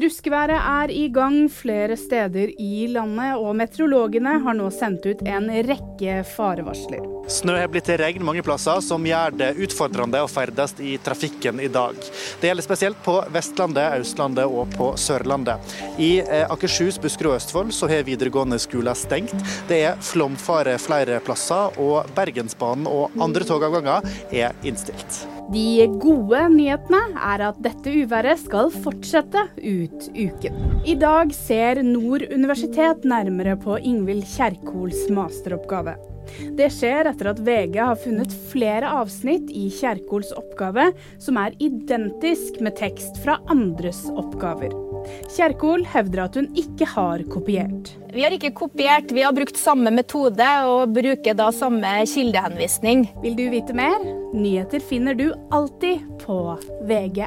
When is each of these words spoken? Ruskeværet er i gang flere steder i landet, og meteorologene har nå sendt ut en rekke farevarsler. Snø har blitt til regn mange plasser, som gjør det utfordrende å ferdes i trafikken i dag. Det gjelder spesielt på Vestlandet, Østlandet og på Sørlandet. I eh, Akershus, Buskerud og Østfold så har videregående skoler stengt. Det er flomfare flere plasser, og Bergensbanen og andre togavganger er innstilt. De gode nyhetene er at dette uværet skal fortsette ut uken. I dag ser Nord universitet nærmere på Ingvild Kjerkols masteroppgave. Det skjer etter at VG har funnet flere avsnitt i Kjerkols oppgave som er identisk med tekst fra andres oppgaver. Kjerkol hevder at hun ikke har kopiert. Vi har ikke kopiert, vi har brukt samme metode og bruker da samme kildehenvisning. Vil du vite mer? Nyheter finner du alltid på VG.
Ruskeværet 0.00 0.56
er 0.56 0.90
i 0.96 1.08
gang 1.12 1.42
flere 1.52 1.96
steder 1.98 2.54
i 2.56 2.86
landet, 2.88 3.34
og 3.36 3.52
meteorologene 3.58 4.38
har 4.40 4.54
nå 4.56 4.70
sendt 4.72 5.04
ut 5.04 5.20
en 5.28 5.50
rekke 5.66 6.20
farevarsler. 6.30 7.02
Snø 7.30 7.58
har 7.58 7.68
blitt 7.68 7.84
til 7.90 7.98
regn 8.00 8.24
mange 8.24 8.40
plasser, 8.46 8.80
som 8.80 9.04
gjør 9.04 9.34
det 9.36 9.50
utfordrende 9.66 10.22
å 10.24 10.30
ferdes 10.30 10.72
i 10.80 10.94
trafikken 11.04 11.60
i 11.60 11.68
dag. 11.72 11.98
Det 12.40 12.48
gjelder 12.48 12.64
spesielt 12.64 13.02
på 13.04 13.18
Vestlandet, 13.34 13.98
Østlandet 14.00 14.48
og 14.48 14.72
på 14.72 14.92
Sørlandet. 15.00 15.74
I 16.00 16.12
eh, 16.22 16.46
Akershus, 16.46 16.96
Buskerud 17.02 17.34
og 17.34 17.36
Østfold 17.42 17.74
så 17.76 17.90
har 17.90 18.06
videregående 18.08 18.60
skoler 18.62 18.96
stengt. 18.96 19.36
Det 19.68 19.82
er 19.90 20.00
flomfare 20.00 20.78
flere 20.80 21.20
plasser, 21.26 21.76
og 21.82 22.08
Bergensbanen 22.16 22.88
og 22.88 23.20
andre 23.20 23.44
togavganger 23.44 24.08
er 24.32 24.56
innstilt. 24.64 25.26
De 25.50 25.82
gode 25.98 26.40
nyhetene 26.52 27.00
er 27.18 27.42
at 27.48 27.56
dette 27.64 27.90
uværet 28.04 28.38
skal 28.38 28.68
fortsette 28.70 29.48
ut 29.58 30.04
uken. 30.14 30.60
I 30.86 30.94
dag 30.94 31.32
ser 31.34 31.80
Nord 31.82 32.22
universitet 32.30 33.02
nærmere 33.08 33.56
på 33.58 33.80
Ingvild 33.82 34.22
Kjerkols 34.30 35.08
masteroppgave. 35.10 35.96
Det 36.54 36.68
skjer 36.70 37.10
etter 37.10 37.32
at 37.32 37.42
VG 37.42 37.80
har 37.82 37.98
funnet 37.98 38.36
flere 38.52 38.92
avsnitt 39.00 39.50
i 39.50 39.66
Kjerkols 39.74 40.30
oppgave 40.38 40.92
som 41.18 41.40
er 41.42 41.58
identisk 41.58 42.62
med 42.62 42.78
tekst 42.78 43.18
fra 43.24 43.40
andres 43.50 44.04
oppgaver. 44.14 44.89
Kjerkol 45.30 45.84
hevder 45.88 46.24
at 46.26 46.38
hun 46.38 46.48
ikke 46.58 46.88
har 46.92 47.24
kopiert. 47.32 47.94
Vi 48.14 48.24
har 48.24 48.34
ikke 48.34 48.52
kopiert, 48.58 49.12
vi 49.14 49.22
har 49.22 49.34
brukt 49.36 49.58
samme 49.60 49.92
metode 49.94 50.48
og 50.66 50.94
bruker 50.96 51.36
da 51.38 51.50
samme 51.54 51.92
kildehenvisning. 52.10 53.06
Vil 53.22 53.38
du 53.38 53.46
vite 53.52 53.76
mer? 53.76 54.02
Nyheter 54.34 54.82
finner 54.82 55.18
du 55.18 55.30
alltid 55.54 56.02
på 56.24 56.40
VG. 56.90 57.26